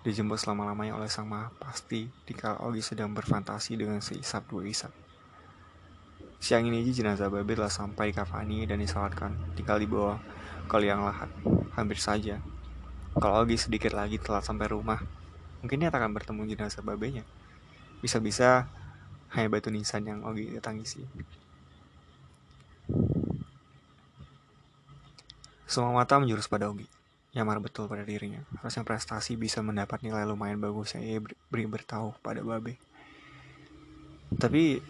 dijemput 0.03 0.35
selama-lamanya 0.35 0.99
oleh 0.99 1.07
sang 1.07 1.31
maha 1.31 1.55
pasti 1.55 2.11
dikala 2.27 2.59
Ogi 2.67 2.83
sedang 2.83 3.15
berfantasi 3.15 3.79
dengan 3.79 4.03
seisap 4.03 4.43
dua 4.51 4.67
isap. 4.67 4.91
Siang 6.43 6.67
ini 6.67 6.83
jenazah 6.91 7.31
Babe 7.31 7.55
telah 7.55 7.71
sampai 7.71 8.11
kafani 8.11 8.67
dan 8.67 8.83
disalatkan, 8.83 9.55
tinggal 9.55 9.79
dibawa 9.79 10.19
ke 10.67 10.75
liang 10.83 11.07
lahat. 11.07 11.31
Hampir 11.79 11.95
saja. 11.95 12.43
Kalau 13.15 13.39
Ogi 13.39 13.55
sedikit 13.55 13.95
lagi 13.95 14.19
telah 14.19 14.43
sampai 14.43 14.67
rumah, 14.67 14.99
mungkin 15.63 15.79
dia 15.79 15.87
akan 15.87 16.11
bertemu 16.11 16.43
jenazah 16.43 16.83
babenya. 16.83 17.23
Bisa-bisa 18.03 18.67
hanya 19.31 19.47
batu 19.47 19.71
nisan 19.71 20.03
yang 20.03 20.27
Ogi 20.27 20.59
tangisi. 20.59 21.07
Semua 25.69 25.93
mata 25.93 26.17
menjurus 26.17 26.49
pada 26.49 26.65
Ogi. 26.65 26.89
nyamar 27.29 27.61
betul 27.61 27.85
pada 27.85 28.01
dirinya. 28.01 28.41
Harusnya 28.57 28.81
prestasi 28.81 29.37
bisa 29.37 29.61
mendapat 29.61 30.01
nilai 30.01 30.25
lumayan 30.25 30.57
bagus 30.57 30.97
ia 30.97 31.21
beri 31.21 31.69
beritahu 31.69 32.17
pada 32.25 32.41
Babe. 32.41 32.81
Tapi 34.33 34.81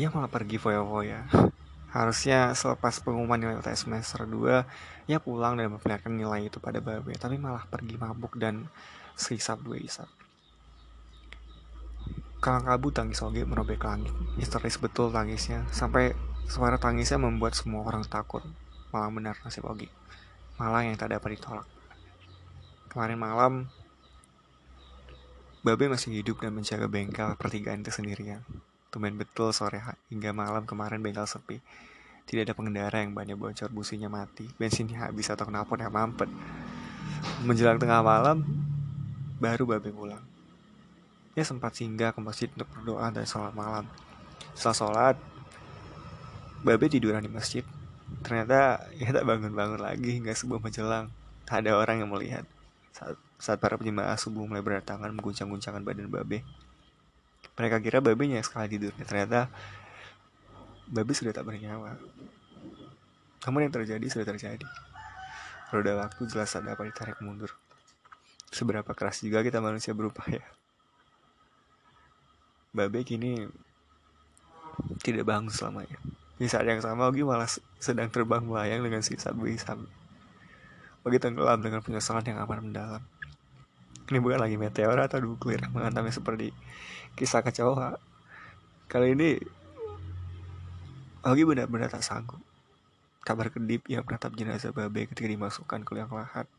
ia 0.00 0.08
malah 0.08 0.32
pergi 0.32 0.56
foya-foya. 0.56 1.28
Harusnya 1.96 2.56
selepas 2.56 3.04
pengumuman 3.04 3.36
nilai 3.36 3.60
UTS 3.60 3.84
semester 3.84 4.24
2, 4.24 5.12
ia 5.12 5.20
pulang 5.20 5.60
dan 5.60 5.68
memperlihatkan 5.68 6.16
nilai 6.16 6.48
itu 6.48 6.56
pada 6.64 6.80
Babe. 6.80 7.12
Tapi 7.12 7.36
malah 7.36 7.68
pergi 7.68 8.00
mabuk 8.00 8.40
dan 8.40 8.72
seisap 9.12 9.60
dua 9.60 9.76
isap. 9.76 10.08
Kalang 12.40 12.64
kabu 12.64 12.88
tangis 12.88 13.20
Oge 13.20 13.44
merobek 13.44 13.84
langit. 13.84 14.16
Histeris 14.40 14.80
betul 14.80 15.12
tangisnya, 15.12 15.68
sampai 15.68 16.16
suara 16.48 16.80
tangisnya 16.80 17.20
membuat 17.20 17.52
semua 17.52 17.84
orang 17.84 18.08
takut. 18.08 18.40
Malah 18.92 19.08
benar 19.08 19.36
nasib 19.40 19.64
Oge. 19.64 19.88
Malah 20.60 20.84
yang 20.84 21.00
tak 21.00 21.16
dapat 21.16 21.40
ditolak. 21.40 21.66
Kemarin 22.92 23.18
malam, 23.18 23.52
Babe 25.64 25.88
masih 25.88 26.12
hidup 26.20 26.42
dan 26.44 26.52
menjaga 26.52 26.90
bengkel 26.90 27.32
pertigaan 27.40 27.80
itu 27.80 27.94
sendirian. 27.94 28.44
Tumben 28.92 29.16
betul 29.16 29.54
sore 29.56 29.80
hingga 30.12 30.34
malam 30.36 30.68
kemarin 30.68 31.00
bengkel 31.00 31.24
sepi. 31.24 31.62
Tidak 32.28 32.44
ada 32.44 32.54
pengendara 32.54 33.00
yang 33.00 33.16
banyak 33.16 33.34
bocor, 33.34 33.72
businya 33.72 34.12
mati, 34.12 34.44
bensinnya 34.60 35.08
habis 35.08 35.32
atau 35.32 35.48
knalpot 35.48 35.80
yang 35.80 35.94
mampet. 35.94 36.28
Menjelang 37.46 37.80
tengah 37.80 38.04
malam, 38.04 38.44
baru 39.40 39.64
Babe 39.66 39.90
pulang. 39.90 40.22
Dia 41.32 41.48
sempat 41.48 41.78
singgah 41.78 42.12
ke 42.12 42.20
masjid 42.20 42.52
untuk 42.52 42.68
berdoa 42.76 43.08
dan 43.08 43.24
sholat 43.24 43.56
malam. 43.56 43.88
Setelah 44.52 44.76
sholat, 44.76 45.16
Babe 46.60 46.86
tiduran 46.92 47.24
di 47.24 47.32
masjid. 47.32 47.64
Ternyata 48.20 48.84
ia 49.00 49.08
tak 49.08 49.24
bangun-bangun 49.24 49.80
lagi 49.80 50.20
hingga 50.20 50.36
subuh 50.36 50.60
menjelang. 50.60 51.08
Tak 51.48 51.64
ada 51.64 51.80
orang 51.80 52.04
yang 52.04 52.10
melihat 52.12 52.44
saat, 52.92 53.16
saat 53.40 53.58
para 53.58 53.80
penjemaah 53.80 54.14
subuh 54.20 54.44
mulai 54.44 54.60
berdatangan 54.60 55.08
mengguncang-guncangkan 55.16 55.80
badan 55.80 56.12
Babe. 56.12 56.44
Mereka 57.56 57.80
kira 57.80 57.98
Babe 58.04 58.28
nyak 58.28 58.44
sekali 58.44 58.68
tidurnya. 58.68 59.04
Ternyata 59.08 59.48
Babe 60.92 61.12
sudah 61.16 61.32
tak 61.32 61.48
bernyawa. 61.48 61.96
Namun 63.48 63.66
yang 63.66 63.72
terjadi 63.74 64.06
sudah 64.06 64.26
terjadi. 64.28 64.68
Roda 65.72 66.04
waktu 66.04 66.28
jelas 66.28 66.52
tak 66.52 66.68
dapat 66.68 66.92
ditarik 66.92 67.16
mundur. 67.24 67.56
Seberapa 68.52 68.92
keras 68.92 69.24
juga 69.24 69.40
kita 69.40 69.64
manusia 69.64 69.96
berupaya. 69.96 70.44
Babe 72.76 73.00
kini 73.04 73.48
tidak 75.00 75.24
bangun 75.28 75.48
selamanya. 75.48 75.96
Di 76.42 76.50
saat 76.50 76.66
yang 76.66 76.82
sama, 76.82 77.06
Ogi 77.06 77.22
malah 77.22 77.46
sedang 77.78 78.10
terbang 78.10 78.42
melayang 78.42 78.82
dengan 78.82 78.98
sisa 78.98 79.30
Isam. 79.30 79.86
Bagi 81.06 81.22
tenggelam 81.22 81.62
dengan 81.62 81.86
penyesalan 81.86 82.26
yang 82.26 82.42
amat 82.42 82.58
mendalam. 82.66 83.02
Ini 84.10 84.18
bukan 84.18 84.42
lagi 84.42 84.58
meteor 84.58 84.98
atau 85.06 85.22
nuklir 85.22 85.62
menghantamnya 85.70 86.10
seperti 86.10 86.50
kisah 87.14 87.46
kecoa. 87.46 87.94
Kali 88.90 89.14
ini 89.14 89.38
Ogi 91.22 91.46
benar-benar 91.46 91.94
tak 91.94 92.02
sanggup. 92.02 92.42
Kabar 93.22 93.54
kedip 93.54 93.86
yang 93.86 94.02
menatap 94.02 94.34
jenazah 94.34 94.74
Babe 94.74 95.06
ketika 95.06 95.30
dimasukkan 95.30 95.86
ke 95.86 95.94
liang 95.94 96.10
lahat. 96.10 96.50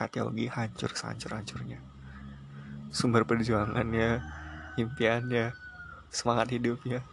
Hati 0.00 0.24
Ogi 0.24 0.48
hancur 0.48 0.96
sehancur-hancurnya. 0.96 1.76
Sumber 2.88 3.28
perjuangannya, 3.28 4.24
impiannya, 4.80 5.52
semangat 6.08 6.56
hidupnya. 6.56 7.04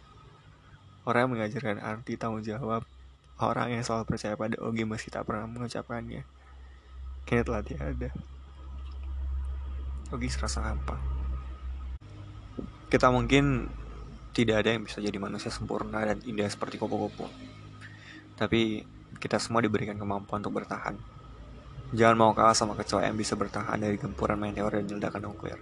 Orang 1.08 1.28
yang 1.28 1.32
mengajarkan 1.38 1.80
arti 1.80 2.20
tanggung 2.20 2.44
jawab 2.44 2.84
Orang 3.40 3.72
yang 3.72 3.80
selalu 3.80 4.04
percaya 4.04 4.36
pada 4.36 4.52
Ogi 4.60 4.84
meski 4.84 5.08
tak 5.08 5.24
pernah 5.24 5.48
mengucapkannya. 5.48 6.28
Kini 7.24 7.40
telah 7.40 7.64
tiada. 7.64 8.12
Ogi 10.12 10.28
serasa 10.28 10.60
hampa. 10.60 11.00
Kita 12.92 13.08
mungkin 13.08 13.72
tidak 14.36 14.60
ada 14.60 14.76
yang 14.76 14.84
bisa 14.84 15.00
jadi 15.00 15.16
manusia 15.16 15.48
sempurna 15.48 16.04
dan 16.04 16.20
indah 16.28 16.52
seperti 16.52 16.76
kupu-kupu. 16.76 17.32
Tapi 18.36 18.84
kita 19.16 19.40
semua 19.40 19.64
diberikan 19.64 19.96
kemampuan 19.96 20.44
untuk 20.44 20.60
bertahan. 20.60 21.00
Jangan 21.96 22.16
mau 22.20 22.36
kalah 22.36 22.52
sama 22.52 22.76
kecoa 22.76 23.08
yang 23.08 23.16
bisa 23.16 23.40
bertahan 23.40 23.80
dari 23.80 23.96
gempuran 23.96 24.36
meteor 24.36 24.84
dan 24.84 25.00
ledakan 25.00 25.32
nuklir. 25.32 25.56